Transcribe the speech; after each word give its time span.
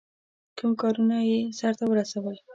کوم 0.57 0.71
کارونه 0.81 1.17
یې 1.29 1.39
سرته 1.59 1.83
ورسول. 1.87 2.35